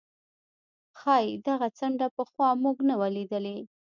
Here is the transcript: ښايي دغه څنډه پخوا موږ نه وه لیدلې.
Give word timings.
ښايي 0.99 1.31
دغه 1.47 1.67
څنډه 1.77 2.07
پخوا 2.15 2.49
موږ 2.63 2.77
نه 2.89 2.95
وه 2.99 3.09
لیدلې. 3.15 3.57